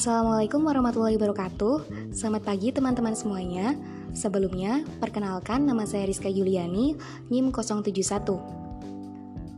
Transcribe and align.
Assalamualaikum 0.00 0.64
warahmatullahi 0.64 1.20
wabarakatuh. 1.20 2.08
Selamat 2.16 2.48
pagi 2.48 2.72
teman-teman 2.72 3.12
semuanya. 3.12 3.76
Sebelumnya, 4.16 4.80
perkenalkan 4.96 5.68
nama 5.68 5.84
saya 5.84 6.08
Rizka 6.08 6.24
Yuliani, 6.24 6.96
NIM 7.28 7.52
071 7.52 8.00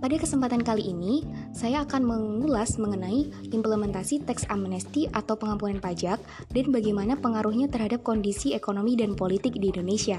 Pada 0.02 0.16
kesempatan 0.18 0.66
kali 0.66 0.90
ini, 0.90 1.22
saya 1.54 1.86
akan 1.86 2.02
mengulas 2.02 2.74
mengenai 2.74 3.30
implementasi 3.54 4.26
teks 4.26 4.50
amnesti 4.50 5.06
atau 5.14 5.38
pengampunan 5.38 5.78
pajak 5.78 6.18
dan 6.50 6.66
bagaimana 6.74 7.14
pengaruhnya 7.14 7.70
terhadap 7.70 8.02
kondisi 8.02 8.50
ekonomi 8.50 8.98
dan 8.98 9.14
politik 9.14 9.54
di 9.54 9.70
Indonesia. 9.70 10.18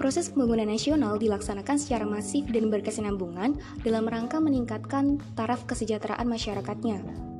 Proses 0.00 0.32
pembangunan 0.32 0.72
nasional 0.72 1.20
dilaksanakan 1.20 1.76
secara 1.76 2.08
masif 2.08 2.48
dan 2.48 2.72
berkesinambungan 2.72 3.60
dalam 3.84 4.08
rangka 4.08 4.40
meningkatkan 4.40 5.20
taraf 5.36 5.68
kesejahteraan 5.68 6.24
masyarakatnya, 6.24 7.31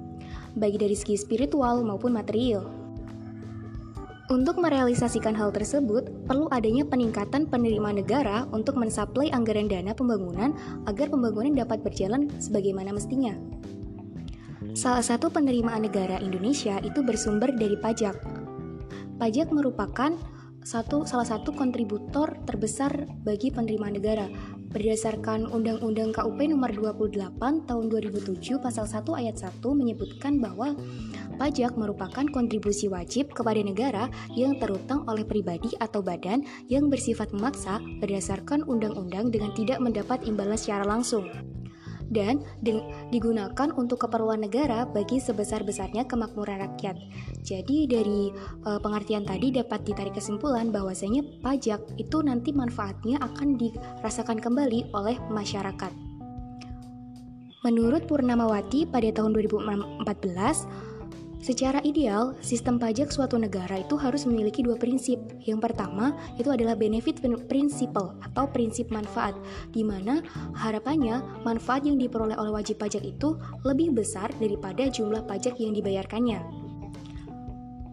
baik 0.56 0.80
dari 0.80 0.96
segi 0.96 1.16
spiritual 1.16 1.84
maupun 1.84 2.12
material. 2.16 2.82
Untuk 4.32 4.56
merealisasikan 4.56 5.36
hal 5.36 5.52
tersebut, 5.52 6.08
perlu 6.24 6.48
adanya 6.48 6.88
peningkatan 6.88 7.44
penerimaan 7.52 8.00
negara 8.00 8.48
untuk 8.54 8.80
mensuplai 8.80 9.28
anggaran 9.28 9.68
dana 9.68 9.92
pembangunan 9.92 10.56
agar 10.88 11.12
pembangunan 11.12 11.52
dapat 11.52 11.84
berjalan 11.84 12.32
sebagaimana 12.40 12.96
mestinya. 12.96 13.36
Salah 14.72 15.04
satu 15.04 15.28
penerimaan 15.28 15.84
negara 15.84 16.16
Indonesia 16.16 16.80
itu 16.80 17.04
bersumber 17.04 17.52
dari 17.52 17.76
pajak. 17.76 18.16
Pajak 19.20 19.52
merupakan 19.52 20.16
satu 20.62 21.02
salah 21.02 21.26
satu 21.26 21.50
kontributor 21.50 22.38
terbesar 22.46 23.06
bagi 23.26 23.50
penerimaan 23.50 23.98
negara. 23.98 24.26
Berdasarkan 24.72 25.52
Undang-Undang 25.52 26.16
KUP 26.16 26.38
nomor 26.48 26.72
28 26.72 27.68
tahun 27.68 27.84
2007 27.92 28.56
pasal 28.62 28.88
1 28.88 29.04
ayat 29.20 29.36
1 29.36 29.60
menyebutkan 29.60 30.40
bahwa 30.40 30.72
pajak 31.36 31.76
merupakan 31.76 32.24
kontribusi 32.32 32.88
wajib 32.88 33.36
kepada 33.36 33.60
negara 33.60 34.08
yang 34.32 34.56
terutang 34.56 35.04
oleh 35.04 35.28
pribadi 35.28 35.76
atau 35.76 36.00
badan 36.00 36.40
yang 36.72 36.88
bersifat 36.88 37.34
memaksa 37.36 37.82
berdasarkan 38.00 38.64
undang-undang 38.64 39.28
dengan 39.28 39.52
tidak 39.52 39.76
mendapat 39.82 40.24
imbalan 40.24 40.56
secara 40.56 40.88
langsung 40.88 41.28
dan 42.12 42.44
digunakan 43.08 43.68
untuk 43.74 44.04
keperluan 44.04 44.44
negara 44.44 44.84
bagi 44.84 45.18
sebesar-besarnya 45.18 46.04
kemakmuran 46.04 46.60
rakyat. 46.68 47.00
Jadi 47.40 47.88
dari 47.88 48.30
uh, 48.68 48.78
pengertian 48.78 49.24
tadi 49.24 49.50
dapat 49.50 49.82
ditarik 49.82 50.14
kesimpulan 50.14 50.68
bahwasanya 50.68 51.24
pajak 51.40 51.80
itu 51.96 52.20
nanti 52.20 52.52
manfaatnya 52.52 53.18
akan 53.18 53.56
dirasakan 53.56 54.38
kembali 54.38 54.92
oleh 54.92 55.16
masyarakat. 55.32 56.12
Menurut 57.62 58.10
Purnamawati 58.10 58.90
pada 58.90 59.06
tahun 59.14 59.38
2014, 59.38 60.02
Secara 61.42 61.82
ideal, 61.82 62.38
sistem 62.38 62.78
pajak 62.78 63.10
suatu 63.10 63.34
negara 63.34 63.82
itu 63.82 63.98
harus 63.98 64.22
memiliki 64.30 64.62
dua 64.62 64.78
prinsip. 64.78 65.18
Yang 65.42 65.66
pertama, 65.66 66.14
itu 66.38 66.54
adalah 66.54 66.78
benefit 66.78 67.18
principle 67.50 68.14
atau 68.22 68.46
prinsip 68.46 68.86
manfaat, 68.94 69.34
di 69.74 69.82
mana 69.82 70.22
harapannya 70.54 71.18
manfaat 71.42 71.82
yang 71.82 71.98
diperoleh 71.98 72.38
oleh 72.38 72.54
wajib 72.54 72.78
pajak 72.78 73.02
itu 73.02 73.34
lebih 73.66 73.90
besar 73.90 74.30
daripada 74.38 74.86
jumlah 74.86 75.26
pajak 75.26 75.58
yang 75.58 75.74
dibayarkannya. 75.74 76.38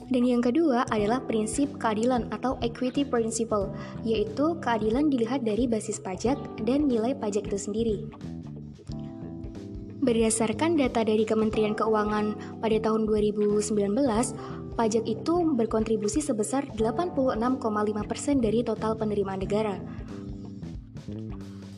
Dan 0.10 0.26
yang 0.26 0.46
kedua 0.46 0.86
adalah 0.90 1.22
prinsip 1.26 1.74
keadilan 1.82 2.30
atau 2.30 2.58
equity 2.62 3.02
principle, 3.02 3.74
yaitu 4.06 4.58
keadilan 4.62 5.10
dilihat 5.10 5.42
dari 5.42 5.66
basis 5.66 5.98
pajak 5.98 6.38
dan 6.66 6.86
nilai 6.86 7.18
pajak 7.18 7.50
itu 7.50 7.58
sendiri. 7.58 7.98
Berdasarkan 10.10 10.74
data 10.74 11.06
dari 11.06 11.22
Kementerian 11.22 11.78
Keuangan 11.78 12.58
pada 12.66 12.82
tahun 12.82 13.06
2019, 13.06 13.94
pajak 14.74 15.06
itu 15.06 15.54
berkontribusi 15.54 16.18
sebesar 16.18 16.66
86,5% 16.74 17.62
dari 18.42 18.66
total 18.66 18.98
penerimaan 18.98 19.46
negara. 19.46 19.78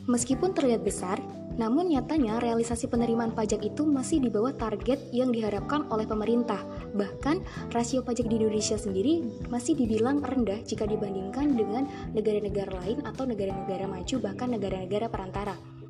Meskipun 0.08 0.56
terlihat 0.56 0.80
besar, 0.80 1.20
namun 1.60 1.92
nyatanya 1.92 2.40
realisasi 2.40 2.88
penerimaan 2.88 3.36
pajak 3.36 3.60
itu 3.68 3.84
masih 3.84 4.24
di 4.24 4.32
bawah 4.32 4.56
target 4.56 5.12
yang 5.12 5.28
diharapkan 5.28 5.84
oleh 5.92 6.08
pemerintah. 6.08 6.64
Bahkan 6.96 7.68
rasio 7.76 8.00
pajak 8.00 8.32
di 8.32 8.40
Indonesia 8.40 8.80
sendiri 8.80 9.28
masih 9.52 9.76
dibilang 9.76 10.24
rendah 10.24 10.64
jika 10.64 10.88
dibandingkan 10.88 11.52
dengan 11.52 11.84
negara-negara 12.16 12.80
lain 12.80 13.04
atau 13.04 13.28
negara-negara 13.28 13.84
maju 13.84 14.16
bahkan 14.24 14.56
negara-negara 14.56 15.12
perantara. 15.12 15.81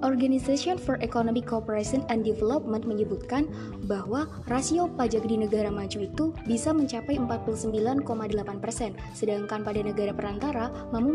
Organization 0.00 0.80
for 0.80 0.96
Economic 1.04 1.44
Cooperation 1.44 2.00
and 2.08 2.24
Development 2.24 2.88
menyebutkan 2.88 3.44
bahwa 3.84 4.24
rasio 4.48 4.88
pajak 4.96 5.28
di 5.28 5.36
negara 5.36 5.68
maju 5.68 5.98
itu 6.00 6.32
bisa 6.48 6.72
mencapai 6.72 7.20
49,8%, 7.20 8.96
sedangkan 9.12 9.60
pada 9.60 9.80
negara 9.84 10.16
perantara 10.16 10.72
mampu 10.88 11.12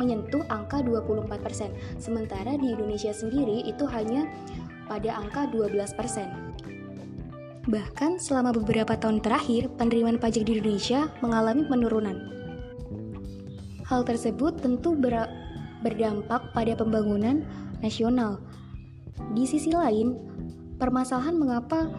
menyentuh 0.00 0.42
angka 0.48 0.80
24%, 0.80 2.00
sementara 2.00 2.56
di 2.56 2.72
Indonesia 2.72 3.12
sendiri 3.12 3.68
itu 3.68 3.84
hanya 3.84 4.24
pada 4.88 5.12
angka 5.20 5.52
12%. 5.52 6.52
Bahkan 7.62 8.18
selama 8.18 8.50
beberapa 8.50 8.98
tahun 8.98 9.22
terakhir, 9.22 9.70
penerimaan 9.78 10.18
pajak 10.18 10.50
di 10.50 10.58
Indonesia 10.58 11.06
mengalami 11.22 11.62
penurunan. 11.62 12.16
Hal 13.86 14.02
tersebut 14.02 14.58
tentu 14.58 14.96
ber 14.96 15.30
berdampak 15.82 16.54
pada 16.54 16.78
pembangunan 16.78 17.42
nasional. 17.82 18.40
Di 19.36 19.44
sisi 19.44 19.74
lain, 19.74 20.16
permasalahan 20.80 21.36
mengapa 21.36 21.90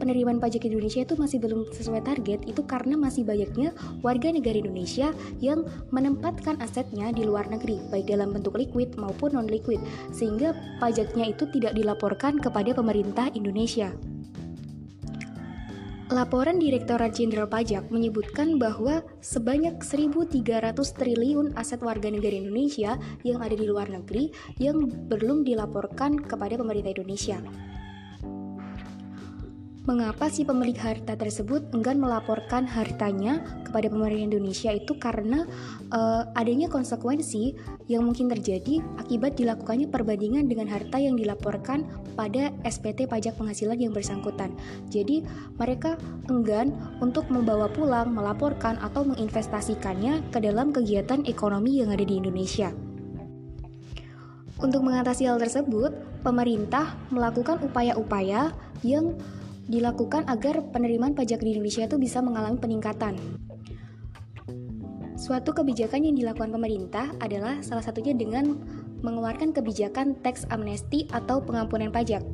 penerimaan 0.00 0.40
pajak 0.40 0.64
Indonesia 0.64 1.04
itu 1.04 1.14
masih 1.14 1.36
belum 1.36 1.68
sesuai 1.76 2.00
target 2.02 2.40
itu 2.48 2.64
karena 2.64 2.96
masih 2.96 3.22
banyaknya 3.28 3.76
warga 4.00 4.32
negara 4.32 4.56
Indonesia 4.56 5.12
yang 5.44 5.68
menempatkan 5.92 6.56
asetnya 6.64 7.12
di 7.12 7.28
luar 7.28 7.46
negeri, 7.52 7.76
baik 7.92 8.08
dalam 8.08 8.32
bentuk 8.32 8.56
liquid 8.56 8.96
maupun 8.96 9.36
non-liquid, 9.36 9.78
sehingga 10.10 10.56
pajaknya 10.80 11.28
itu 11.28 11.44
tidak 11.52 11.76
dilaporkan 11.76 12.40
kepada 12.40 12.72
pemerintah 12.72 13.28
Indonesia. 13.36 13.92
Laporan 16.10 16.58
Direktorat 16.58 17.14
Jenderal 17.14 17.46
Pajak 17.46 17.86
menyebutkan 17.86 18.58
bahwa 18.58 18.98
sebanyak 19.22 19.78
1.300 19.78 20.74
triliun 20.74 21.54
aset 21.54 21.78
warga 21.86 22.10
negara 22.10 22.34
Indonesia 22.34 22.98
yang 23.22 23.38
ada 23.38 23.54
di 23.54 23.62
luar 23.62 23.86
negeri 23.86 24.34
yang 24.58 24.90
belum 25.06 25.46
dilaporkan 25.46 26.18
kepada 26.18 26.58
pemerintah 26.58 26.98
Indonesia. 26.98 27.38
Mengapa 29.90 30.30
si 30.30 30.46
pemilik 30.46 30.78
harta 30.78 31.18
tersebut 31.18 31.74
enggan 31.74 31.98
melaporkan 31.98 32.62
hartanya 32.62 33.42
kepada 33.66 33.90
pemerintah 33.90 34.38
Indonesia 34.38 34.70
itu 34.70 34.94
karena 34.94 35.50
uh, 35.90 36.30
adanya 36.38 36.70
konsekuensi 36.70 37.58
yang 37.90 38.06
mungkin 38.06 38.30
terjadi 38.30 38.78
akibat 39.02 39.34
dilakukannya 39.34 39.90
perbandingan 39.90 40.46
dengan 40.46 40.70
harta 40.70 40.94
yang 41.02 41.18
dilaporkan 41.18 41.90
pada 42.14 42.54
SPT 42.62 43.10
pajak 43.10 43.34
penghasilan 43.34 43.82
yang 43.82 43.90
bersangkutan. 43.90 44.54
Jadi 44.94 45.26
mereka 45.58 45.98
enggan 46.30 46.70
untuk 47.02 47.26
membawa 47.26 47.66
pulang, 47.66 48.14
melaporkan 48.14 48.78
atau 48.78 49.02
menginvestasikannya 49.02 50.30
ke 50.30 50.38
dalam 50.38 50.70
kegiatan 50.70 51.26
ekonomi 51.26 51.82
yang 51.82 51.90
ada 51.90 52.06
di 52.06 52.14
Indonesia. 52.14 52.70
Untuk 54.62 54.86
mengatasi 54.86 55.26
hal 55.26 55.42
tersebut, 55.42 56.22
pemerintah 56.22 56.94
melakukan 57.10 57.58
upaya-upaya 57.66 58.54
yang 58.86 59.18
dilakukan 59.68 60.24
agar 60.30 60.64
penerimaan 60.72 61.12
pajak 61.12 61.42
di 61.42 61.56
Indonesia 61.56 61.84
itu 61.84 61.98
bisa 61.98 62.22
mengalami 62.24 62.56
peningkatan. 62.56 63.18
Suatu 65.20 65.52
kebijakan 65.52 66.08
yang 66.08 66.16
dilakukan 66.16 66.48
pemerintah 66.48 67.12
adalah 67.20 67.60
salah 67.60 67.84
satunya 67.84 68.16
dengan 68.16 68.56
mengeluarkan 69.04 69.52
kebijakan 69.52 70.16
tax 70.24 70.48
amnesty 70.48 71.04
atau 71.12 71.44
pengampunan 71.44 71.92
pajak. 71.92 72.24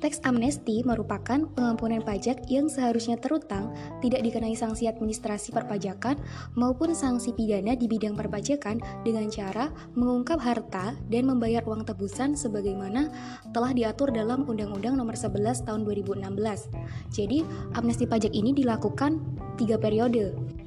Teks 0.00 0.24
amnesti 0.24 0.80
merupakan 0.80 1.44
pengampunan 1.52 2.00
pajak 2.00 2.48
yang 2.48 2.72
seharusnya 2.72 3.20
terutang 3.20 3.76
tidak 4.00 4.24
dikenai 4.24 4.56
sanksi 4.56 4.88
administrasi 4.88 5.52
perpajakan 5.52 6.16
maupun 6.56 6.96
sanksi 6.96 7.36
pidana 7.36 7.76
di 7.76 7.84
bidang 7.84 8.16
perpajakan 8.16 8.80
dengan 9.04 9.28
cara 9.28 9.68
mengungkap 9.92 10.40
harta 10.40 10.96
dan 11.12 11.28
membayar 11.28 11.60
uang 11.68 11.84
tebusan 11.84 12.32
sebagaimana 12.32 13.12
telah 13.52 13.76
diatur 13.76 14.08
dalam 14.08 14.48
Undang-Undang 14.48 14.96
Nomor 14.96 15.20
11 15.20 15.68
Tahun 15.68 15.84
2016. 15.84 16.32
Jadi, 17.12 17.44
amnesti 17.76 18.08
pajak 18.08 18.32
ini 18.32 18.56
dilakukan 18.56 19.20
tiga 19.60 19.76
periode. 19.76 20.59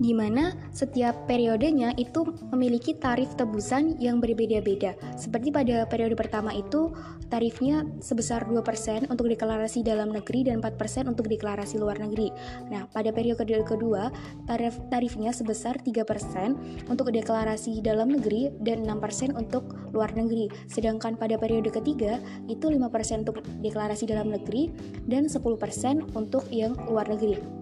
Di 0.00 0.16
mana 0.16 0.56
setiap 0.72 1.28
periodenya 1.28 1.92
itu 2.00 2.24
memiliki 2.48 2.96
tarif 2.96 3.36
tebusan 3.36 4.00
yang 4.00 4.18
berbeda-beda. 4.18 4.96
Seperti 5.20 5.52
pada 5.52 5.84
periode 5.84 6.16
pertama 6.16 6.56
itu 6.56 6.90
tarifnya 7.28 7.84
sebesar 8.00 8.48
2% 8.48 9.12
untuk 9.12 9.28
deklarasi 9.28 9.84
dalam 9.84 10.10
negeri 10.10 10.48
dan 10.48 10.64
4% 10.64 11.06
untuk 11.06 11.28
deklarasi 11.28 11.76
luar 11.76 12.00
negeri. 12.00 12.32
Nah, 12.72 12.88
pada 12.88 13.12
periode 13.12 13.44
kedua 13.44 14.08
tarif 14.48 14.80
tarifnya 14.88 15.36
sebesar 15.36 15.76
3% 15.84 16.88
untuk 16.88 17.12
deklarasi 17.12 17.84
dalam 17.84 18.08
negeri 18.08 18.50
dan 18.64 18.82
6% 18.88 19.36
untuk 19.36 19.76
luar 19.92 20.10
negeri. 20.16 20.48
Sedangkan 20.66 21.20
pada 21.20 21.36
periode 21.36 21.68
ketiga 21.68 22.18
itu 22.48 22.72
5% 22.72 23.28
untuk 23.28 23.44
deklarasi 23.60 24.08
dalam 24.08 24.32
negeri 24.32 24.72
dan 25.04 25.28
10% 25.28 26.16
untuk 26.16 26.48
yang 26.48 26.72
luar 26.88 27.04
negeri. 27.04 27.59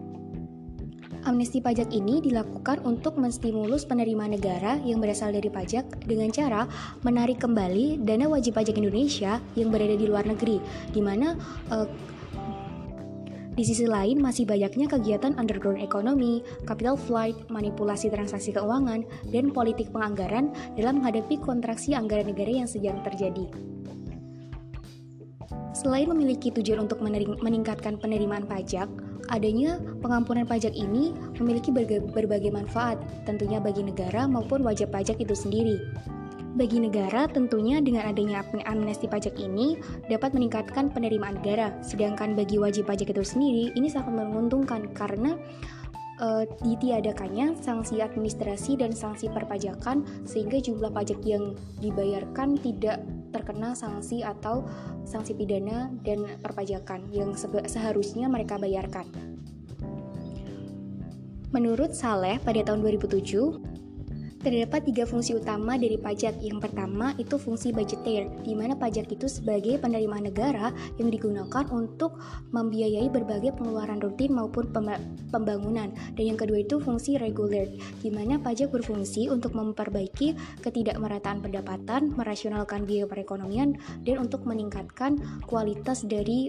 Amnesti 1.26 1.58
pajak 1.58 1.90
ini 1.90 2.22
dilakukan 2.22 2.86
untuk 2.86 3.18
menstimulus 3.18 3.82
penerima 3.82 4.30
negara 4.30 4.78
yang 4.86 5.02
berasal 5.02 5.34
dari 5.34 5.50
pajak 5.50 6.06
dengan 6.06 6.30
cara 6.30 6.70
menarik 7.02 7.42
kembali 7.42 8.06
dana 8.06 8.30
wajib 8.30 8.54
pajak 8.54 8.78
Indonesia 8.78 9.42
yang 9.58 9.74
berada 9.74 9.98
di 9.98 10.06
luar 10.06 10.28
negeri, 10.28 10.62
di 10.94 11.00
mana 11.02 11.34
uh, 11.74 11.88
di 13.58 13.66
sisi 13.66 13.90
lain 13.90 14.22
masih 14.22 14.46
banyaknya 14.46 14.86
kegiatan 14.86 15.34
underground 15.34 15.82
ekonomi, 15.82 16.46
capital 16.62 16.94
flight, 16.94 17.34
manipulasi 17.50 18.06
transaksi 18.06 18.54
keuangan, 18.54 19.02
dan 19.34 19.50
politik 19.50 19.90
penganggaran 19.90 20.54
dalam 20.78 21.02
menghadapi 21.02 21.42
kontraksi 21.42 21.98
anggaran 21.98 22.30
negara 22.30 22.62
yang 22.62 22.70
sedang 22.70 23.02
terjadi. 23.02 23.50
Selain 25.74 26.06
memiliki 26.06 26.54
tujuan 26.54 26.86
untuk 26.86 27.02
meningkatkan 27.42 27.98
penerimaan 27.98 28.46
pajak, 28.46 28.86
Adanya 29.28 29.76
pengampunan 30.00 30.48
pajak 30.48 30.72
ini 30.72 31.12
memiliki 31.36 31.68
berbagai 32.08 32.48
manfaat, 32.48 32.96
tentunya 33.28 33.60
bagi 33.60 33.84
negara 33.84 34.24
maupun 34.24 34.64
wajib 34.64 34.88
pajak 34.88 35.20
itu 35.20 35.36
sendiri. 35.36 35.76
Bagi 36.56 36.80
negara, 36.80 37.28
tentunya 37.28 37.78
dengan 37.78 38.08
adanya 38.08 38.42
amnesti 38.66 39.06
pajak 39.06 39.36
ini 39.36 39.78
dapat 40.08 40.32
meningkatkan 40.32 40.90
penerimaan 40.90 41.38
negara, 41.38 41.76
sedangkan 41.84 42.34
bagi 42.34 42.56
wajib 42.56 42.88
pajak 42.88 43.12
itu 43.12 43.22
sendiri 43.22 43.70
ini 43.76 43.86
sangat 43.86 44.16
menguntungkan 44.16 44.90
karena 44.96 45.36
uh, 46.18 46.44
ditiadakannya 46.66 47.54
sanksi 47.58 48.02
administrasi 48.02 48.78
dan 48.78 48.90
sanksi 48.90 49.30
perpajakan 49.30 50.02
sehingga 50.26 50.58
jumlah 50.58 50.90
pajak 50.90 51.18
yang 51.22 51.54
dibayarkan 51.78 52.58
tidak 52.58 53.02
terkena 53.48 53.72
sanksi 53.72 54.20
atau 54.20 54.68
sanksi 55.08 55.32
pidana 55.32 55.88
dan 56.04 56.28
perpajakan 56.44 57.08
yang 57.08 57.32
seharusnya 57.64 58.28
mereka 58.28 58.60
bayarkan. 58.60 59.08
Menurut 61.48 61.96
Saleh 61.96 62.36
pada 62.44 62.60
tahun 62.60 62.84
2007, 62.84 63.67
Terdapat 64.38 64.86
tiga 64.86 65.02
fungsi 65.02 65.34
utama 65.34 65.74
dari 65.74 65.98
pajak. 65.98 66.38
Yang 66.38 66.70
pertama 66.70 67.10
itu 67.18 67.34
fungsi 67.42 67.74
budgeter, 67.74 68.30
di 68.46 68.54
mana 68.54 68.78
pajak 68.78 69.10
itu 69.10 69.26
sebagai 69.26 69.82
penerimaan 69.82 70.30
negara 70.30 70.70
yang 70.94 71.10
digunakan 71.10 71.66
untuk 71.74 72.22
membiayai 72.54 73.10
berbagai 73.10 73.58
pengeluaran 73.58 73.98
rutin 73.98 74.38
maupun 74.38 74.70
pembangunan. 75.34 75.90
Dan 76.14 76.24
yang 76.34 76.38
kedua 76.38 76.62
itu 76.62 76.78
fungsi 76.78 77.18
reguler, 77.18 77.66
di 77.98 78.14
mana 78.14 78.38
pajak 78.38 78.70
berfungsi 78.70 79.26
untuk 79.26 79.58
memperbaiki 79.58 80.38
ketidakmerataan 80.62 81.42
pendapatan, 81.42 82.14
merasionalkan 82.14 82.86
biaya 82.86 83.10
perekonomian, 83.10 83.74
dan 84.06 84.22
untuk 84.22 84.46
meningkatkan 84.46 85.18
kualitas 85.50 86.06
dari 86.06 86.46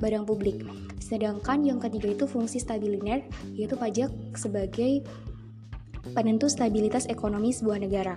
barang 0.00 0.28
publik. 0.28 0.64
Sedangkan 1.00 1.64
yang 1.64 1.80
ketiga 1.80 2.12
itu 2.12 2.24
fungsi 2.28 2.60
stabiliner, 2.60 3.24
yaitu 3.56 3.72
pajak 3.76 4.12
sebagai 4.36 5.00
penentu 6.12 6.50
stabilitas 6.50 7.06
ekonomi 7.06 7.52
sebuah 7.52 7.78
negara. 7.82 8.16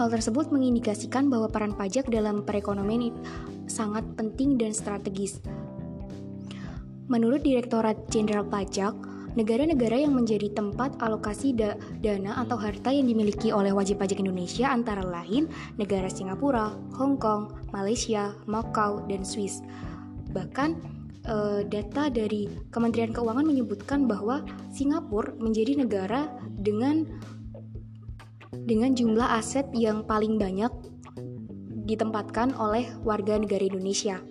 Hal 0.00 0.08
tersebut 0.08 0.48
mengindikasikan 0.48 1.28
bahwa 1.28 1.52
peran 1.52 1.76
pajak 1.76 2.08
dalam 2.08 2.42
perekonomian 2.42 3.12
sangat 3.68 4.02
penting 4.16 4.56
dan 4.56 4.72
strategis. 4.72 5.38
Menurut 7.12 7.44
Direktorat 7.44 8.08
Jenderal 8.08 8.48
Pajak, 8.48 8.96
negara-negara 9.36 10.00
yang 10.00 10.16
menjadi 10.16 10.48
tempat 10.52 10.96
alokasi 11.00 11.52
da 11.52 11.76
dana 12.00 12.40
atau 12.40 12.56
harta 12.56 12.88
yang 12.88 13.08
dimiliki 13.08 13.52
oleh 13.52 13.72
wajib 13.72 14.00
pajak 14.00 14.20
Indonesia 14.20 14.68
antara 14.68 15.04
lain 15.04 15.48
negara 15.76 16.08
Singapura, 16.08 16.72
Hong 16.96 17.20
Kong, 17.20 17.52
Malaysia, 17.72 18.32
Macau, 18.48 19.04
dan 19.08 19.24
Swiss. 19.24 19.60
Bahkan 20.32 21.01
uh, 21.26 21.60
data 21.66 22.08
dari 22.10 22.50
Kementerian 22.70 23.14
Keuangan 23.14 23.46
menyebutkan 23.46 24.06
bahwa 24.10 24.42
Singapura 24.74 25.34
menjadi 25.38 25.78
negara 25.78 26.30
dengan 26.58 27.06
dengan 28.52 28.92
jumlah 28.92 29.38
aset 29.38 29.66
yang 29.74 30.04
paling 30.04 30.36
banyak 30.36 30.70
ditempatkan 31.88 32.54
oleh 32.54 32.86
warga 33.02 33.38
negara 33.40 33.64
Indonesia. 33.66 34.22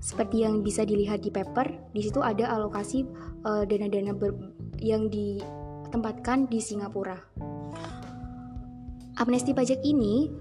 Seperti 0.00 0.48
yang 0.48 0.64
bisa 0.64 0.88
dilihat 0.88 1.20
di 1.20 1.28
paper, 1.28 1.92
di 1.92 2.00
situ 2.00 2.24
ada 2.24 2.48
alokasi 2.56 3.04
uh, 3.44 3.68
dana-dana 3.68 4.16
yang 4.80 5.12
ditempatkan 5.12 6.48
di 6.48 6.56
Singapura. 6.56 7.20
Amnesti 9.20 9.52
pajak 9.52 9.84
ini 9.84 10.32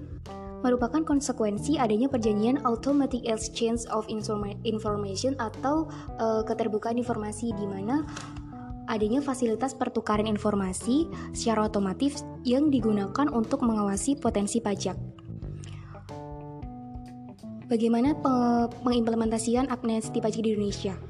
merupakan 0.62 1.02
konsekuensi 1.04 1.80
adanya 1.80 2.12
perjanjian 2.12 2.62
Automatic 2.68 3.24
Exchange 3.28 3.88
of 3.92 4.06
Information 4.10 5.34
atau 5.40 5.88
uh, 6.20 6.42
keterbukaan 6.44 7.00
informasi 7.00 7.56
di 7.56 7.66
mana 7.66 8.04
adanya 8.90 9.22
fasilitas 9.22 9.78
pertukaran 9.78 10.26
informasi 10.26 11.06
secara 11.32 11.70
otomatis 11.70 12.26
yang 12.42 12.74
digunakan 12.74 13.30
untuk 13.30 13.62
mengawasi 13.62 14.18
potensi 14.18 14.60
pajak. 14.60 14.98
Bagaimana 17.70 18.18
pengimplementasian 18.82 19.70
amnesti 19.70 20.18
pajak 20.18 20.42
di 20.42 20.58
Indonesia? 20.58 21.09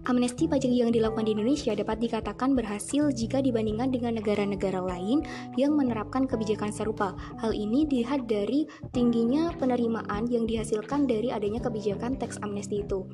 Amnesti 0.00 0.48
pajak 0.48 0.72
yang 0.72 0.88
dilakukan 0.88 1.28
di 1.28 1.36
Indonesia 1.36 1.76
dapat 1.76 2.00
dikatakan 2.00 2.56
berhasil 2.56 3.12
jika 3.12 3.44
dibandingkan 3.44 3.92
dengan 3.92 4.16
negara-negara 4.16 4.80
lain 4.80 5.20
yang 5.60 5.76
menerapkan 5.76 6.24
kebijakan 6.24 6.72
serupa. 6.72 7.12
Hal 7.36 7.52
ini 7.52 7.84
dilihat 7.84 8.24
dari 8.24 8.64
tingginya 8.96 9.52
penerimaan 9.60 10.24
yang 10.32 10.48
dihasilkan 10.48 11.04
dari 11.04 11.28
adanya 11.28 11.60
kebijakan 11.60 12.16
teks 12.16 12.40
amnesti 12.40 12.80
itu. 12.80 13.04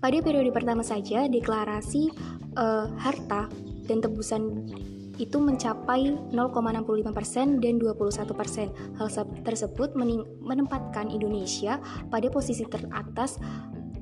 Pada 0.00 0.16
periode 0.24 0.48
pertama 0.48 0.80
saja, 0.80 1.28
deklarasi 1.28 2.08
uh, 2.56 2.88
harta 2.96 3.52
dan 3.84 4.00
tebusan 4.00 4.72
itu 5.20 5.36
mencapai 5.36 6.16
0,65% 6.32 7.60
dan 7.60 7.76
21%. 7.76 8.96
Hal 8.96 9.08
tersebut 9.44 9.92
menempatkan 10.40 11.12
Indonesia 11.12 11.76
pada 12.08 12.32
posisi 12.32 12.64
teratas 12.64 13.36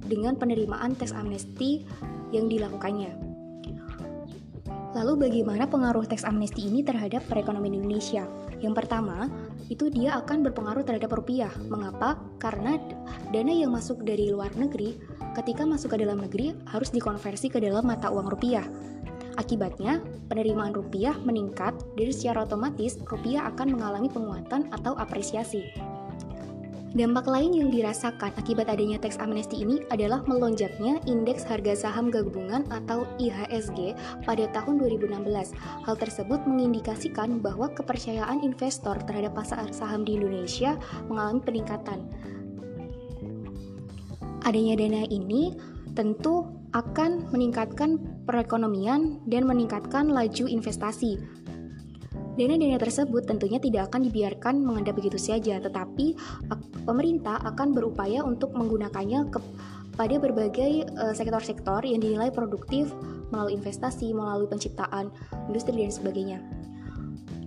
dengan 0.09 0.35
penerimaan 0.35 0.97
teks 0.97 1.13
amnesti 1.13 1.85
yang 2.33 2.49
dilakukannya. 2.49 3.29
Lalu 4.97 5.29
bagaimana 5.29 5.69
pengaruh 5.69 6.09
teks 6.09 6.25
amnesti 6.25 6.65
ini 6.65 6.81
terhadap 6.81 7.21
perekonomian 7.29 7.77
Indonesia? 7.77 8.25
Yang 8.59 8.85
pertama, 8.85 9.29
itu 9.69 9.93
dia 9.93 10.17
akan 10.17 10.41
berpengaruh 10.49 10.83
terhadap 10.83 11.13
rupiah. 11.13 11.53
Mengapa? 11.69 12.17
Karena 12.41 12.81
dana 13.29 13.53
yang 13.53 13.71
masuk 13.71 14.01
dari 14.03 14.33
luar 14.33 14.51
negeri 14.57 14.97
ketika 15.37 15.69
masuk 15.69 15.95
ke 15.95 16.03
dalam 16.03 16.25
negeri 16.25 16.57
harus 16.73 16.89
dikonversi 16.89 17.53
ke 17.53 17.61
dalam 17.61 17.85
mata 17.85 18.09
uang 18.09 18.33
rupiah. 18.33 18.65
Akibatnya, 19.39 20.03
penerimaan 20.27 20.75
rupiah 20.75 21.15
meningkat 21.23 21.79
dan 21.95 22.09
secara 22.11 22.43
otomatis 22.43 22.99
rupiah 23.07 23.47
akan 23.55 23.79
mengalami 23.79 24.11
penguatan 24.11 24.67
atau 24.75 24.99
apresiasi. 24.99 25.71
Dampak 26.89 27.29
lain 27.29 27.53
yang 27.53 27.69
dirasakan 27.69 28.33
akibat 28.41 28.73
adanya 28.73 28.97
teks 28.97 29.21
amnesti 29.21 29.61
ini 29.61 29.85
adalah 29.93 30.25
melonjaknya 30.25 30.97
indeks 31.05 31.45
harga 31.45 31.85
saham 31.85 32.09
gabungan 32.09 32.65
atau 32.73 33.05
IHSG 33.21 33.93
pada 34.25 34.49
tahun 34.57 34.81
2016. 34.81 35.53
Hal 35.85 35.95
tersebut 36.01 36.41
mengindikasikan 36.49 37.45
bahwa 37.45 37.69
kepercayaan 37.77 38.41
investor 38.41 38.97
terhadap 39.05 39.37
pasar 39.37 39.69
saham 39.69 40.01
di 40.01 40.17
Indonesia 40.17 40.81
mengalami 41.13 41.45
peningkatan. 41.45 42.09
Adanya 44.49 44.81
dana 44.81 45.05
ini 45.13 45.53
tentu 45.93 46.49
akan 46.73 47.29
meningkatkan 47.29 48.01
perekonomian 48.25 49.21
dan 49.29 49.45
meningkatkan 49.45 50.09
laju 50.09 50.49
investasi 50.49 51.21
Dana-dana 52.39 52.79
tersebut 52.79 53.27
tentunya 53.27 53.59
tidak 53.59 53.91
akan 53.91 54.07
dibiarkan 54.07 54.63
mengendap 54.63 54.95
begitu 54.95 55.19
saja, 55.19 55.59
tetapi 55.59 56.15
pemerintah 56.87 57.43
akan 57.43 57.75
berupaya 57.75 58.23
untuk 58.23 58.55
menggunakannya 58.55 59.27
ke 59.27 59.43
pada 59.99 60.15
berbagai 60.23 60.87
uh, 60.95 61.11
sektor-sektor 61.11 61.83
yang 61.83 61.99
dinilai 61.99 62.31
produktif 62.31 62.95
melalui 63.35 63.59
investasi, 63.59 64.15
melalui 64.15 64.47
penciptaan 64.47 65.11
industri 65.51 65.83
dan 65.83 65.91
sebagainya. 65.91 66.39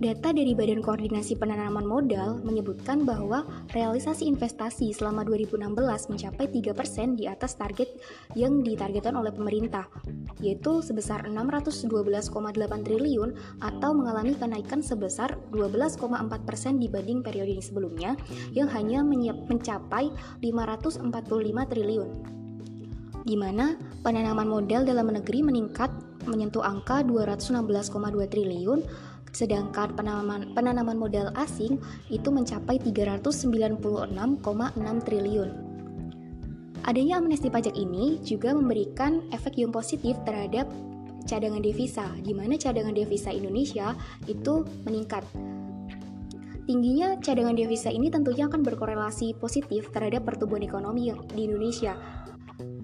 Data 0.02 0.34
dari 0.34 0.50
Badan 0.50 0.82
Koordinasi 0.82 1.38
Penanaman 1.38 1.86
Modal 1.86 2.42
menyebutkan 2.42 3.06
bahwa 3.06 3.46
realisasi 3.70 4.26
investasi 4.26 4.90
selama 4.90 5.22
2016 5.22 5.78
mencapai 6.10 6.50
3% 6.50 7.14
di 7.14 7.30
atas 7.30 7.54
target 7.54 7.86
yang 8.34 8.66
ditargetkan 8.66 9.14
oleh 9.14 9.30
pemerintah, 9.30 9.86
yaitu 10.42 10.82
sebesar 10.82 11.22
612,8 11.30 12.34
triliun 12.82 13.30
atau 13.62 13.94
mengalami 13.94 14.34
kenaikan 14.34 14.82
sebesar 14.82 15.38
12,4% 15.54 16.02
dibanding 16.82 17.22
periode 17.22 17.62
sebelumnya 17.62 18.18
yang 18.58 18.66
hanya 18.74 19.06
mencapai 19.06 20.10
545 20.42 21.70
triliun. 21.70 22.10
Di 23.22 23.38
mana 23.38 23.78
penanaman 24.02 24.50
modal 24.50 24.82
dalam 24.82 25.14
negeri 25.14 25.46
meningkat 25.46 25.94
menyentuh 26.26 26.66
angka 26.66 27.06
216,2 27.06 27.94
triliun 28.26 28.82
sedangkan 29.32 29.96
penanaman, 29.96 30.52
penanaman 30.52 30.96
modal 31.00 31.32
asing 31.40 31.80
itu 32.12 32.28
mencapai 32.28 32.76
396,6 32.80 33.80
triliun. 35.08 35.50
Adanya 36.82 37.22
amnesti 37.22 37.48
pajak 37.48 37.78
ini 37.78 38.18
juga 38.26 38.52
memberikan 38.52 39.22
efek 39.30 39.56
yang 39.56 39.70
positif 39.70 40.18
terhadap 40.26 40.66
cadangan 41.24 41.62
devisa, 41.62 42.10
di 42.20 42.34
mana 42.34 42.58
cadangan 42.58 42.90
devisa 42.90 43.30
Indonesia 43.30 43.94
itu 44.26 44.66
meningkat. 44.82 45.22
Tingginya 46.62 47.18
cadangan 47.18 47.58
devisa 47.58 47.90
ini 47.90 48.06
tentunya 48.10 48.46
akan 48.46 48.62
berkorelasi 48.62 49.34
positif 49.38 49.90
terhadap 49.90 50.22
pertumbuhan 50.22 50.62
ekonomi 50.62 51.10
di 51.34 51.50
Indonesia, 51.50 51.94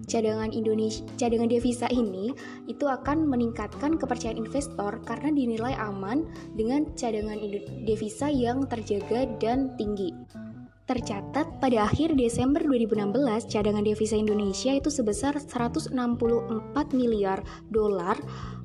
cadangan 0.09 0.51
Indonesia 0.51 1.05
cadangan 1.21 1.53
devisa 1.53 1.87
ini 1.93 2.33
itu 2.67 2.89
akan 2.89 3.29
meningkatkan 3.29 4.01
kepercayaan 4.01 4.41
investor 4.41 4.99
karena 5.05 5.31
dinilai 5.31 5.77
aman 5.77 6.25
dengan 6.57 6.89
cadangan 6.97 7.37
devisa 7.85 8.33
yang 8.33 8.65
terjaga 8.67 9.29
dan 9.39 9.77
tinggi. 9.77 10.11
Tercatat 10.89 11.61
pada 11.61 11.85
akhir 11.85 12.17
Desember 12.17 12.65
2016 12.65 13.13
cadangan 13.53 13.85
devisa 13.85 14.17
Indonesia 14.17 14.73
itu 14.73 14.89
sebesar 14.89 15.37
164 15.37 15.93
miliar 16.97 17.45
dolar 17.69 18.17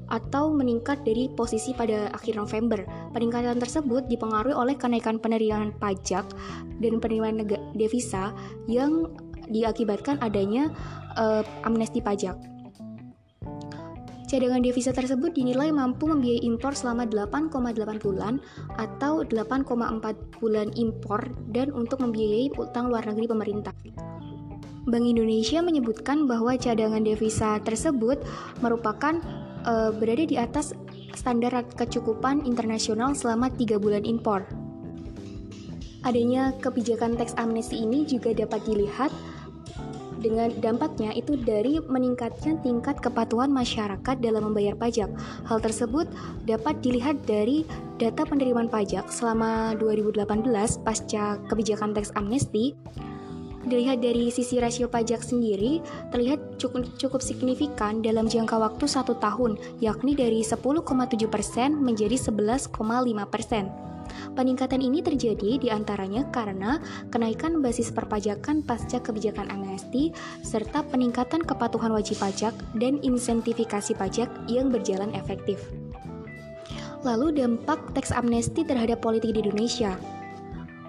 atau 0.07 0.55
meningkat 0.55 1.03
dari 1.03 1.27
posisi 1.35 1.75
pada 1.75 2.07
akhir 2.15 2.39
November. 2.39 2.88
Peningkatan 3.12 3.59
tersebut 3.59 4.07
dipengaruhi 4.07 4.55
oleh 4.55 4.79
kenaikan 4.79 5.19
penerimaan 5.19 5.75
pajak 5.75 6.23
dan 6.79 7.03
penerimaan 7.03 7.43
devisa 7.75 8.31
yang 8.71 9.12
diakibatkan 9.50 10.19
adanya 10.21 10.71
uh, 11.17 11.43
amnesti 11.63 12.00
pajak. 12.00 12.35
Cadangan 14.33 14.65
devisa 14.65 14.89
tersebut 14.89 15.38
dinilai 15.38 15.69
mampu 15.69 16.09
membiayai 16.09 16.41
impor 16.41 16.73
selama 16.73 17.05
8,8 17.05 18.01
bulan 18.01 18.41
atau 18.81 19.21
8,4 19.21 20.41
bulan 20.41 20.73
impor 20.73 21.21
dan 21.53 21.69
untuk 21.69 22.01
membiayai 22.01 22.50
utang 22.57 22.89
luar 22.89 23.05
negeri 23.05 23.29
pemerintah. 23.29 23.77
Bank 24.89 25.05
Indonesia 25.05 25.62
menyebutkan 25.62 26.25
bahwa 26.25 26.57
cadangan 26.57 27.05
devisa 27.05 27.62
tersebut 27.62 28.25
merupakan 28.59 29.21
uh, 29.69 29.93
berada 29.93 30.25
di 30.25 30.35
atas 30.35 30.73
standar 31.13 31.53
kecukupan 31.77 32.43
internasional 32.50 33.13
selama 33.13 33.53
3 33.53 33.77
bulan 33.77 34.01
impor. 34.01 34.43
Adanya 36.03 36.51
kebijakan 36.59 37.15
teks 37.15 37.38
amnesti 37.39 37.79
ini 37.79 38.03
juga 38.03 38.35
dapat 38.35 38.59
dilihat 38.67 39.13
dengan 40.24 40.50
dampaknya 40.63 41.12
itu 41.12 41.36
dari 41.36 41.84
meningkatnya 41.84 42.56
tingkat 42.63 43.03
kepatuhan 43.03 43.51
masyarakat 43.51 44.15
dalam 44.24 44.48
membayar 44.48 44.74
pajak. 44.80 45.12
Hal 45.44 45.60
tersebut 45.60 46.08
dapat 46.48 46.80
dilihat 46.80 47.20
dari 47.27 47.68
data 48.00 48.24
penerimaan 48.24 48.72
pajak 48.72 49.12
selama 49.12 49.75
2018 49.77 50.24
pasca 50.82 51.36
kebijakan 51.51 51.92
teks 51.92 52.15
amnesti. 52.15 52.72
Dilihat 53.63 54.03
dari 54.03 54.27
sisi 54.27 54.60
rasio 54.60 54.92
pajak 54.92 55.24
sendiri, 55.24 55.80
terlihat 56.12 56.60
cukup, 56.60 56.84
cukup 57.00 57.24
signifikan 57.24 58.03
dalam 58.03 58.27
jangka 58.27 58.60
waktu 58.60 58.92
satu 58.92 59.15
tahun, 59.24 59.56
yakni 59.80 60.20
dari 60.20 60.44
10,7% 60.44 60.84
menjadi 61.72 62.18
11,5%. 62.20 63.92
Peningkatan 64.34 64.82
ini 64.82 65.00
terjadi 65.00 65.62
di 65.62 65.67
antaranya 65.70 66.27
karena 66.34 66.82
kenaikan 67.13 67.62
basis 67.62 67.93
perpajakan 67.93 68.65
pasca 68.65 69.00
kebijakan 69.00 69.51
amnesti 69.51 70.13
serta 70.41 70.86
peningkatan 70.88 71.43
kepatuhan 71.43 71.93
wajib 71.93 72.17
pajak 72.20 72.53
dan 72.79 72.98
insentifikasi 73.01 73.93
pajak 73.93 74.29
yang 74.50 74.74
berjalan 74.74 75.12
efektif. 75.13 75.62
Lalu 77.03 77.36
dampak 77.36 77.91
teks 77.91 78.15
amnesti 78.15 78.63
terhadap 78.63 79.03
politik 79.03 79.36
di 79.36 79.43
Indonesia. 79.43 80.00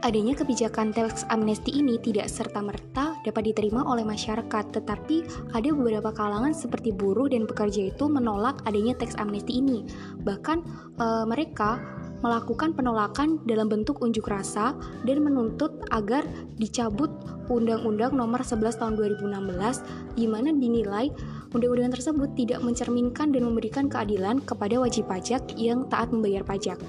Adanya 0.04 0.36
kebijakan 0.36 0.92
teks 0.92 1.24
amnesti 1.32 1.80
ini 1.80 1.96
tidak 1.96 2.28
serta-merta 2.28 3.24
dapat 3.24 3.42
diterima 3.48 3.88
oleh 3.88 4.04
masyarakat, 4.04 4.64
tetapi 4.76 5.24
ada 5.56 5.68
beberapa 5.72 6.12
kalangan 6.12 6.52
seperti 6.52 6.92
buruh 6.92 7.32
dan 7.32 7.48
pekerja 7.48 7.88
itu 7.88 8.04
menolak 8.04 8.60
adanya 8.68 8.92
teks 9.00 9.16
amnesti 9.16 9.64
ini. 9.64 9.88
Bahkan 10.20 10.58
e, 11.00 11.06
mereka 11.24 11.80
melakukan 12.24 12.72
penolakan 12.72 13.36
dalam 13.44 13.68
bentuk 13.68 14.00
unjuk 14.00 14.32
rasa 14.32 14.72
dan 15.04 15.20
menuntut 15.20 15.76
agar 15.92 16.24
dicabut 16.56 17.12
Undang-Undang 17.52 18.16
Nomor 18.16 18.40
11 18.40 18.80
Tahun 18.80 18.96
2016 18.96 20.16
di 20.16 20.24
mana 20.24 20.48
dinilai 20.56 21.12
undang-undang 21.52 21.92
tersebut 21.92 22.32
tidak 22.32 22.64
mencerminkan 22.64 23.28
dan 23.28 23.44
memberikan 23.44 23.92
keadilan 23.92 24.40
kepada 24.40 24.80
wajib 24.80 25.04
pajak 25.04 25.44
yang 25.60 25.84
taat 25.92 26.08
membayar 26.08 26.40
pajak. 26.40 26.80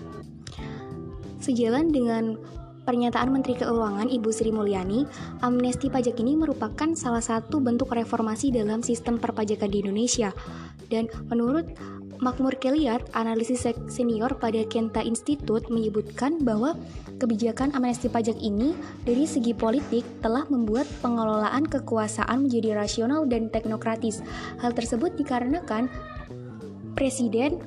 Sejalan 1.44 1.92
dengan 1.92 2.40
pernyataan 2.88 3.34
Menteri 3.34 3.60
Keuangan 3.60 4.08
Ibu 4.08 4.30
Sri 4.32 4.56
Mulyani, 4.56 5.04
amnesti 5.44 5.92
pajak 5.92 6.16
ini 6.22 6.40
merupakan 6.40 6.96
salah 6.96 7.22
satu 7.22 7.60
bentuk 7.60 7.92
reformasi 7.92 8.56
dalam 8.56 8.80
sistem 8.80 9.20
perpajakan 9.20 9.68
di 9.68 9.84
Indonesia. 9.84 10.32
Dan 10.86 11.10
menurut 11.28 11.66
Makmur 12.24 12.56
Keliat, 12.60 13.04
analisis 13.12 13.68
senior 13.92 14.32
pada 14.40 14.64
Kenta 14.68 15.04
Institute 15.04 15.68
menyebutkan 15.68 16.40
bahwa 16.44 16.80
kebijakan 17.20 17.76
amnesti 17.76 18.08
pajak 18.08 18.40
ini 18.40 18.72
dari 19.04 19.28
segi 19.28 19.52
politik 19.52 20.04
telah 20.24 20.48
membuat 20.48 20.88
pengelolaan 21.04 21.68
kekuasaan 21.68 22.48
menjadi 22.48 22.76
rasional 22.76 23.28
dan 23.28 23.52
teknokratis. 23.52 24.24
Hal 24.64 24.72
tersebut 24.72 25.16
dikarenakan 25.20 25.92
Presiden 26.96 27.60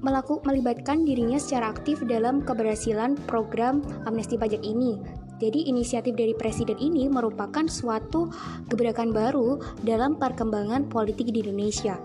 melaku, 0.00 0.40
melibatkan 0.48 1.04
dirinya 1.04 1.36
secara 1.36 1.76
aktif 1.76 2.00
dalam 2.08 2.40
keberhasilan 2.40 3.20
program 3.28 3.84
amnesti 4.08 4.40
pajak 4.40 4.64
ini. 4.64 4.96
Jadi 5.36 5.68
inisiatif 5.68 6.16
dari 6.16 6.32
presiden 6.32 6.80
ini 6.80 7.12
merupakan 7.12 7.68
suatu 7.68 8.32
gebrakan 8.72 9.12
baru 9.12 9.60
dalam 9.84 10.16
perkembangan 10.16 10.88
politik 10.88 11.28
di 11.28 11.44
Indonesia. 11.44 12.00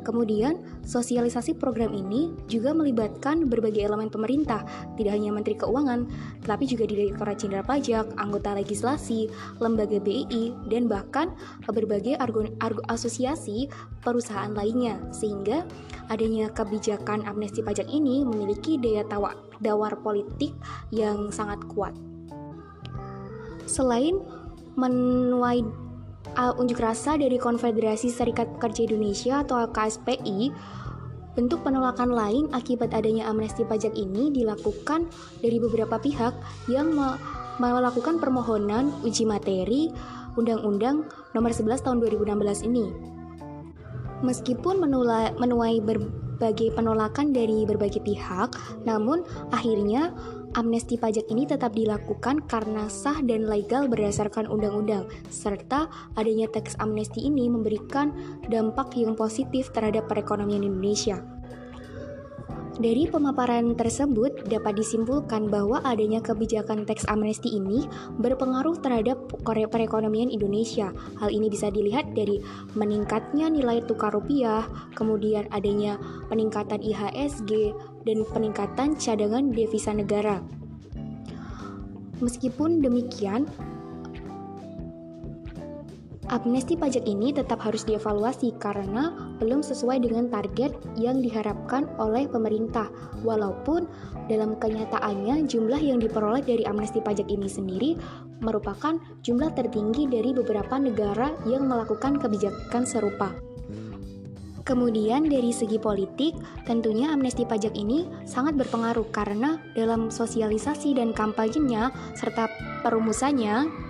Kemudian, 0.00 0.60
sosialisasi 0.82 1.60
program 1.60 1.92
ini 1.92 2.32
juga 2.48 2.72
melibatkan 2.72 3.46
berbagai 3.46 3.84
elemen 3.84 4.08
pemerintah, 4.08 4.64
tidak 4.96 5.12
hanya 5.12 5.30
Menteri 5.30 5.54
Keuangan, 5.60 6.08
tetapi 6.44 6.64
juga 6.64 6.84
Direktorat 6.88 7.36
Jenderal 7.36 7.66
Pajak, 7.68 8.06
anggota 8.16 8.56
legislasi, 8.56 9.28
lembaga 9.60 10.00
BI, 10.00 10.56
dan 10.72 10.88
bahkan 10.88 11.36
berbagai 11.68 12.16
asosiasi 12.88 13.68
perusahaan 14.00 14.52
lainnya, 14.56 14.96
sehingga 15.12 15.68
adanya 16.08 16.50
kebijakan 16.50 17.22
amnesti 17.28 17.62
pajak 17.62 17.86
ini 17.86 18.24
memiliki 18.24 18.80
daya 18.80 19.04
tawa, 19.06 19.36
dawar 19.62 19.94
politik 20.00 20.56
yang 20.90 21.28
sangat 21.30 21.62
kuat. 21.70 21.94
Selain 23.68 24.18
menuai 24.74 25.62
uh, 26.36 26.52
unjuk 26.60 26.80
rasa 26.80 27.16
dari 27.16 27.40
Konfederasi 27.40 28.12
Serikat 28.12 28.48
Pekerja 28.58 28.86
Indonesia 28.90 29.34
atau 29.42 29.64
KSPI, 29.70 30.52
bentuk 31.38 31.62
penolakan 31.62 32.10
lain 32.10 32.44
akibat 32.52 32.90
adanya 32.92 33.30
amnesti 33.30 33.62
pajak 33.64 33.94
ini 33.94 34.34
dilakukan 34.34 35.06
dari 35.40 35.56
beberapa 35.62 35.96
pihak 35.96 36.34
yang 36.66 36.90
me 36.92 37.16
melakukan 37.60 38.16
permohonan 38.16 38.88
uji 39.04 39.28
materi 39.28 39.92
Undang-Undang 40.40 41.04
Nomor 41.36 41.52
11 41.52 41.84
Tahun 41.84 42.00
2016 42.00 42.68
ini. 42.72 42.88
Meskipun 44.24 44.80
menuai 45.36 45.76
berbagai 45.84 46.72
penolakan 46.72 47.36
dari 47.36 47.68
berbagai 47.68 48.00
pihak, 48.00 48.56
namun 48.88 49.24
akhirnya 49.52 50.16
amnesti 50.54 50.98
pajak 50.98 51.30
ini 51.30 51.46
tetap 51.46 51.72
dilakukan 51.72 52.44
karena 52.50 52.90
sah 52.90 53.18
dan 53.22 53.46
legal 53.46 53.86
berdasarkan 53.86 54.50
undang-undang, 54.50 55.06
serta 55.30 55.86
adanya 56.18 56.50
teks 56.50 56.78
amnesti 56.82 57.24
ini 57.26 57.46
memberikan 57.46 58.10
dampak 58.50 58.98
yang 58.98 59.14
positif 59.14 59.70
terhadap 59.70 60.10
perekonomian 60.10 60.66
Indonesia. 60.66 61.39
Dari 62.80 63.04
pemaparan 63.04 63.76
tersebut 63.76 64.48
dapat 64.48 64.80
disimpulkan 64.80 65.52
bahwa 65.52 65.84
adanya 65.84 66.24
kebijakan 66.24 66.88
teks 66.88 67.04
amnesti 67.12 67.60
ini 67.60 67.84
berpengaruh 68.16 68.80
terhadap 68.80 69.20
perekonomian 69.44 70.32
Indonesia. 70.32 70.88
Hal 71.20 71.28
ini 71.28 71.52
bisa 71.52 71.68
dilihat 71.68 72.16
dari 72.16 72.40
meningkatnya 72.72 73.52
nilai 73.52 73.84
tukar 73.84 74.16
rupiah, 74.16 74.64
kemudian 74.96 75.44
adanya 75.52 76.00
peningkatan 76.32 76.80
IHSG, 76.80 77.76
dan 78.08 78.24
peningkatan 78.32 78.96
cadangan 78.96 79.52
devisa 79.52 79.92
negara. 79.92 80.40
Meskipun 82.24 82.80
demikian, 82.80 83.44
Amnesti 86.30 86.78
pajak 86.78 87.10
ini 87.10 87.34
tetap 87.34 87.58
harus 87.58 87.82
dievaluasi 87.82 88.54
karena 88.62 89.34
belum 89.42 89.66
sesuai 89.66 89.98
dengan 89.98 90.30
target 90.30 90.70
yang 90.94 91.18
diharapkan 91.18 91.90
oleh 91.98 92.30
pemerintah. 92.30 92.86
Walaupun 93.26 93.90
dalam 94.30 94.54
kenyataannya 94.54 95.50
jumlah 95.50 95.82
yang 95.82 95.98
diperoleh 95.98 96.46
dari 96.46 96.62
amnesti 96.62 97.02
pajak 97.02 97.26
ini 97.26 97.50
sendiri 97.50 97.98
merupakan 98.46 98.94
jumlah 99.26 99.50
tertinggi 99.58 100.06
dari 100.06 100.30
beberapa 100.30 100.78
negara 100.78 101.34
yang 101.50 101.66
melakukan 101.66 102.22
kebijakan 102.22 102.86
serupa. 102.86 103.34
Kemudian 104.62 105.26
dari 105.26 105.50
segi 105.50 105.82
politik, 105.82 106.38
tentunya 106.62 107.10
amnesti 107.10 107.42
pajak 107.42 107.74
ini 107.74 108.06
sangat 108.22 108.54
berpengaruh 108.54 109.10
karena 109.10 109.58
dalam 109.74 110.14
sosialisasi 110.14 110.94
dan 110.94 111.10
kampanyenya 111.10 111.90
serta 112.14 112.46
perumusannya 112.86 113.89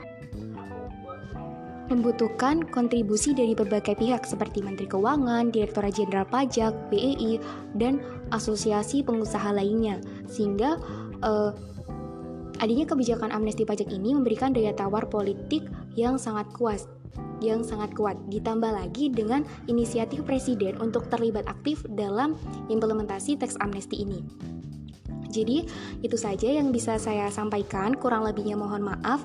membutuhkan 1.90 2.62
kontribusi 2.70 3.34
dari 3.34 3.52
berbagai 3.52 3.98
pihak 3.98 4.22
seperti 4.22 4.62
Menteri 4.62 4.86
Keuangan, 4.86 5.50
Direktorat 5.50 5.98
Jenderal 5.98 6.26
Pajak, 6.30 6.72
BEI, 6.88 7.42
dan 7.74 7.98
asosiasi 8.30 9.02
pengusaha 9.02 9.50
lainnya. 9.50 9.98
Sehingga 10.30 10.78
uh, 11.26 11.50
adanya 12.62 12.86
kebijakan 12.86 13.34
amnesti 13.34 13.66
pajak 13.66 13.90
ini 13.90 14.14
memberikan 14.14 14.54
daya 14.54 14.70
tawar 14.70 15.10
politik 15.10 15.66
yang 15.98 16.16
sangat 16.16 16.46
kuat 16.54 16.80
yang 17.40 17.64
sangat 17.64 17.96
kuat 17.96 18.20
ditambah 18.28 18.68
lagi 18.68 19.08
dengan 19.08 19.42
inisiatif 19.64 20.22
presiden 20.28 20.76
untuk 20.76 21.08
terlibat 21.08 21.48
aktif 21.48 21.82
dalam 21.96 22.36
implementasi 22.68 23.40
teks 23.40 23.56
amnesti 23.64 24.04
ini. 24.04 24.20
Jadi, 25.30 25.64
itu 26.04 26.16
saja 26.18 26.50
yang 26.50 26.74
bisa 26.74 26.98
saya 26.98 27.30
sampaikan, 27.30 27.94
kurang 27.96 28.26
lebihnya 28.26 28.58
mohon 28.58 28.82
maaf. 28.82 29.24